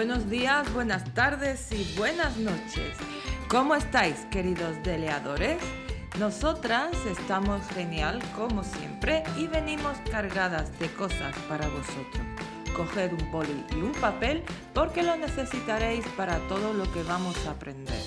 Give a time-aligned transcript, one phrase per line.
[0.00, 2.96] buenos días, buenas tardes y buenas noches.
[3.48, 5.58] ¿Cómo estáis, queridos deleadores?
[6.18, 12.24] Nosotras estamos genial como siempre y venimos cargadas de cosas para vosotros.
[12.74, 17.50] Coged un boli y un papel porque lo necesitaréis para todo lo que vamos a
[17.50, 18.02] aprender.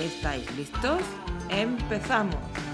[0.00, 1.00] ¿Estáis listos?
[1.48, 2.69] ¡Empezamos!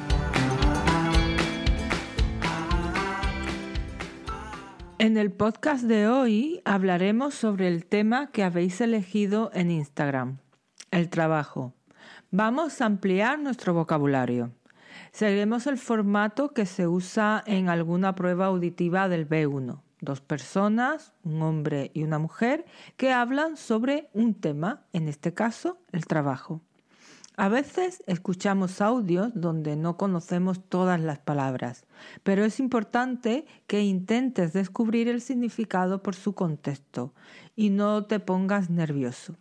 [4.98, 10.38] En el podcast de hoy hablaremos sobre el tema que habéis elegido en Instagram,
[10.90, 11.74] el trabajo.
[12.30, 14.52] Vamos a ampliar nuestro vocabulario.
[15.12, 19.82] Seguiremos el formato que se usa en alguna prueba auditiva del B1.
[20.00, 22.64] Dos personas, un hombre y una mujer,
[22.96, 26.62] que hablan sobre un tema, en este caso, el trabajo.
[27.38, 31.84] A veces escuchamos audios donde no conocemos todas las palabras,
[32.22, 37.12] pero es importante que intentes descubrir el significado por su contexto
[37.54, 39.36] y no te pongas nervioso.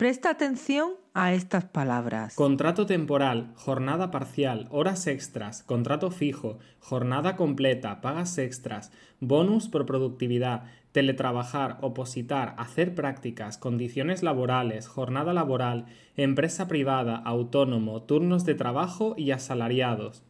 [0.00, 2.34] Presta atención a estas palabras.
[2.34, 10.62] Contrato temporal, jornada parcial, horas extras, contrato fijo, jornada completa, pagas extras, bonus por productividad,
[10.92, 15.84] teletrabajar, opositar, hacer prácticas, condiciones laborales, jornada laboral,
[16.16, 20.22] empresa privada, autónomo, turnos de trabajo y asalariados.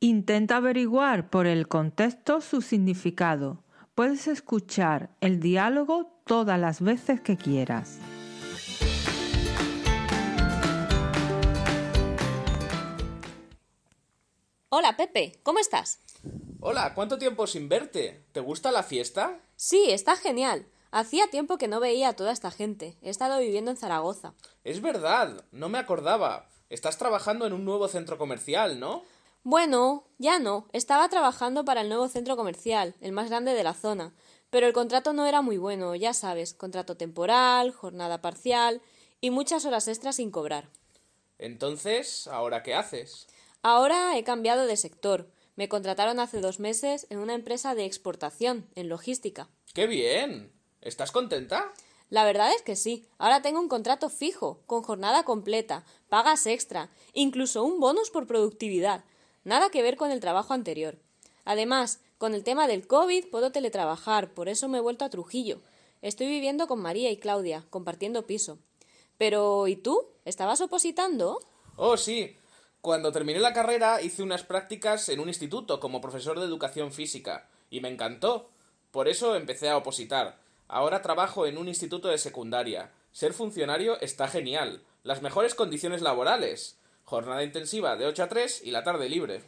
[0.00, 3.62] Intenta averiguar por el contexto su significado.
[3.94, 8.00] Puedes escuchar el diálogo todas las veces que quieras.
[14.72, 15.98] Hola Pepe, ¿cómo estás?
[16.60, 18.22] Hola, ¿cuánto tiempo sin verte?
[18.30, 19.40] ¿Te gusta la fiesta?
[19.56, 20.64] Sí, está genial.
[20.92, 22.96] Hacía tiempo que no veía a toda esta gente.
[23.02, 24.32] He estado viviendo en Zaragoza.
[24.62, 26.48] Es verdad, no me acordaba.
[26.68, 29.02] Estás trabajando en un nuevo centro comercial, ¿no?
[29.42, 30.68] Bueno, ya no.
[30.72, 34.14] Estaba trabajando para el nuevo centro comercial, el más grande de la zona.
[34.50, 38.80] Pero el contrato no era muy bueno, ya sabes, contrato temporal, jornada parcial
[39.20, 40.68] y muchas horas extras sin cobrar.
[41.38, 43.26] Entonces, ¿ahora qué haces?
[43.62, 45.30] Ahora he cambiado de sector.
[45.54, 49.50] Me contrataron hace dos meses en una empresa de exportación, en logística.
[49.74, 50.50] ¡Qué bien!
[50.80, 51.70] ¿Estás contenta?
[52.08, 53.06] La verdad es que sí.
[53.18, 59.04] Ahora tengo un contrato fijo, con jornada completa, pagas extra, incluso un bonus por productividad.
[59.44, 60.98] Nada que ver con el trabajo anterior.
[61.44, 65.60] Además, con el tema del COVID puedo teletrabajar, por eso me he vuelto a Trujillo.
[66.00, 68.58] Estoy viviendo con María y Claudia, compartiendo piso.
[69.18, 70.06] Pero, ¿y tú?
[70.24, 71.40] ¿Estabas opositando?
[71.76, 72.36] Oh, sí.
[72.80, 77.46] Cuando terminé la carrera hice unas prácticas en un instituto como profesor de educación física
[77.68, 78.48] y me encantó.
[78.90, 80.38] Por eso empecé a opositar.
[80.66, 82.90] Ahora trabajo en un instituto de secundaria.
[83.12, 84.82] Ser funcionario está genial.
[85.02, 86.78] Las mejores condiciones laborales.
[87.04, 89.42] Jornada intensiva de 8 a 3 y la tarde libre.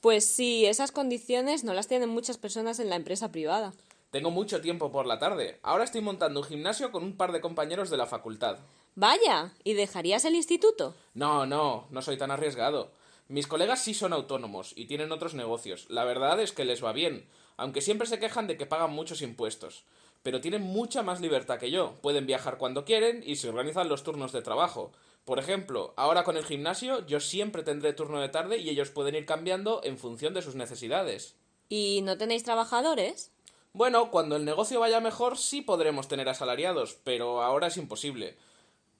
[0.00, 3.74] Pues sí, esas condiciones no las tienen muchas personas en la empresa privada.
[4.10, 5.58] Tengo mucho tiempo por la tarde.
[5.62, 8.58] Ahora estoy montando un gimnasio con un par de compañeros de la facultad.
[9.00, 10.92] Vaya, ¿y dejarías el instituto?
[11.14, 12.90] No, no, no soy tan arriesgado.
[13.28, 15.86] Mis colegas sí son autónomos y tienen otros negocios.
[15.88, 17.24] La verdad es que les va bien,
[17.56, 19.84] aunque siempre se quejan de que pagan muchos impuestos.
[20.24, 21.94] Pero tienen mucha más libertad que yo.
[22.02, 24.90] Pueden viajar cuando quieren y se organizan los turnos de trabajo.
[25.24, 29.14] Por ejemplo, ahora con el gimnasio yo siempre tendré turno de tarde y ellos pueden
[29.14, 31.36] ir cambiando en función de sus necesidades.
[31.68, 33.30] ¿Y no tenéis trabajadores?
[33.72, 38.36] Bueno, cuando el negocio vaya mejor sí podremos tener asalariados, pero ahora es imposible.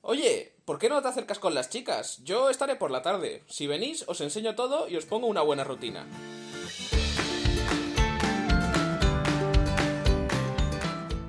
[0.01, 2.23] Oye, ¿por qué no te acercas con las chicas?
[2.25, 3.43] Yo estaré por la tarde.
[3.49, 6.07] Si venís, os enseño todo y os pongo una buena rutina.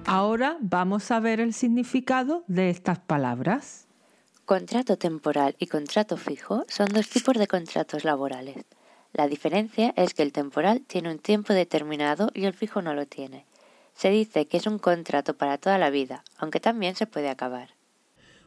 [0.05, 3.87] Ahora vamos a ver el significado de estas palabras.
[4.45, 8.65] Contrato temporal y contrato fijo son dos tipos de contratos laborales.
[9.13, 13.05] La diferencia es que el temporal tiene un tiempo determinado y el fijo no lo
[13.07, 13.45] tiene.
[13.93, 17.78] Se dice que es un contrato para toda la vida, aunque también se puede acabar.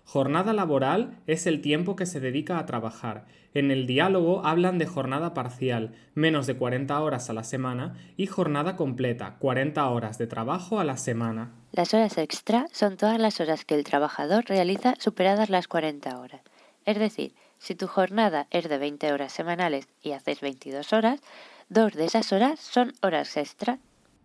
[0.05, 3.25] Jornada laboral es el tiempo que se dedica a trabajar.
[3.55, 8.27] En el diálogo hablan de jornada parcial, menos de 40 horas a la semana, y
[8.27, 11.53] jornada completa, 40 horas de trabajo a la semana.
[11.73, 16.41] Las horas extra son todas las horas que el trabajador realiza superadas las 40 horas.
[16.85, 21.21] Es decir, si tu jornada es de 20 horas semanales y haces 22 horas,
[21.69, 23.79] dos de esas horas son horas extra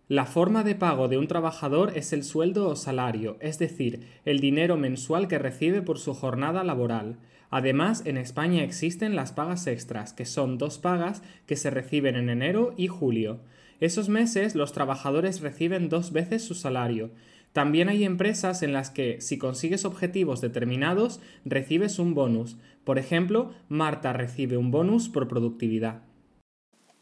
[0.08, 4.40] la forma de pago de un trabajador es el sueldo o salario, es decir, el
[4.40, 7.18] dinero mensual que recibe por su jornada laboral.
[7.50, 12.30] Además, en España existen las pagas extras, que son dos pagas que se reciben en
[12.30, 13.40] enero y julio.
[13.80, 17.10] Esos meses los trabajadores reciben dos veces su salario.
[17.52, 22.56] También hay empresas en las que, si consigues objetivos determinados, recibes un bonus.
[22.84, 26.07] Por ejemplo, Marta recibe un bonus por productividad.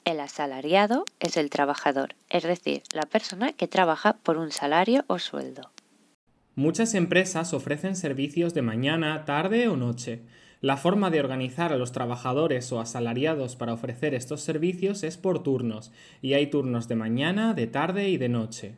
[0.07, 5.19] El asalariado es el trabajador, es decir, la persona que trabaja por un salario o
[5.19, 5.73] sueldo.
[6.55, 10.23] Muchas empresas ofrecen servicios de mañana, tarde o noche.
[10.61, 15.43] La forma de organizar a los trabajadores o asalariados para ofrecer estos servicios es por
[15.43, 15.91] turnos,
[16.23, 18.77] y hay turnos de mañana, de tarde y de noche.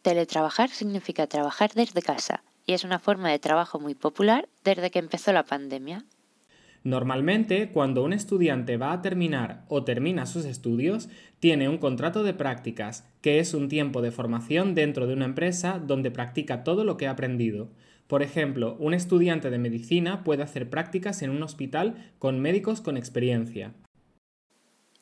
[0.00, 5.00] Teletrabajar significa trabajar desde casa, y es una forma de trabajo muy popular desde que
[5.00, 6.06] empezó la pandemia.
[6.82, 12.32] Normalmente, cuando un estudiante va a terminar o termina sus estudios, tiene un contrato de
[12.32, 16.96] prácticas, que es un tiempo de formación dentro de una empresa donde practica todo lo
[16.96, 17.68] que ha aprendido.
[18.06, 22.96] Por ejemplo, un estudiante de medicina puede hacer prácticas en un hospital con médicos con
[22.96, 23.74] experiencia.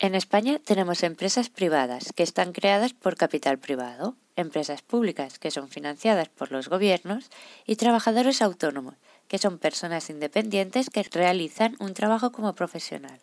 [0.00, 5.68] En España tenemos empresas privadas que están creadas por capital privado, empresas públicas que son
[5.68, 7.30] financiadas por los gobiernos
[7.66, 8.94] y trabajadores autónomos
[9.28, 13.20] que son personas independientes que realizan un trabajo como profesional.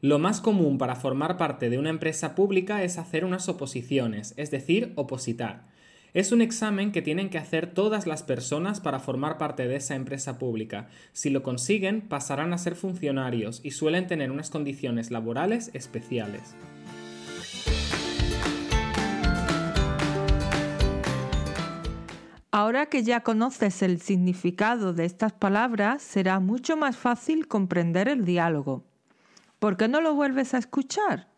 [0.00, 4.50] Lo más común para formar parte de una empresa pública es hacer unas oposiciones, es
[4.50, 5.62] decir, opositar.
[6.12, 9.94] Es un examen que tienen que hacer todas las personas para formar parte de esa
[9.94, 10.88] empresa pública.
[11.12, 16.54] Si lo consiguen, pasarán a ser funcionarios y suelen tener unas condiciones laborales especiales.
[22.54, 28.26] Ahora que ya conoces el significado de estas palabras, será mucho más fácil comprender el
[28.26, 28.84] diálogo.
[29.58, 31.28] ¿Por qué no lo vuelves a escuchar?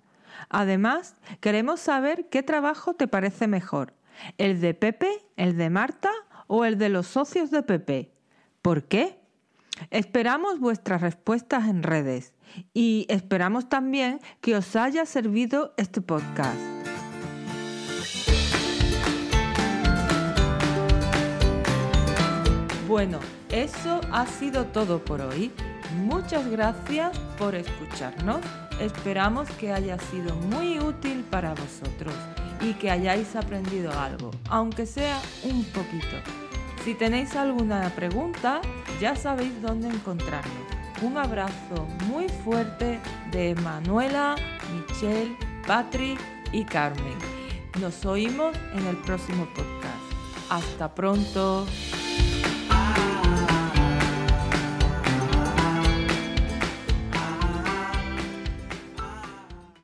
[0.48, 3.94] Además, queremos saber qué trabajo te parece mejor,
[4.38, 6.10] el de Pepe, el de Marta
[6.48, 8.10] o el de los socios de Pepe.
[8.60, 9.20] ¿Por qué?
[9.90, 12.34] Esperamos vuestras respuestas en redes
[12.72, 16.73] y esperamos también que os haya servido este podcast.
[22.88, 25.50] Bueno, eso ha sido todo por hoy.
[25.96, 28.40] Muchas gracias por escucharnos.
[28.78, 32.14] Esperamos que haya sido muy útil para vosotros
[32.60, 36.16] y que hayáis aprendido algo, aunque sea un poquito.
[36.84, 38.60] Si tenéis alguna pregunta,
[39.00, 40.52] ya sabéis dónde encontrarnos.
[41.00, 44.34] Un abrazo muy fuerte de Manuela,
[44.74, 46.20] Michelle, Patrick
[46.52, 47.16] y Carmen.
[47.80, 50.04] Nos oímos en el próximo podcast.
[50.50, 51.66] Hasta pronto.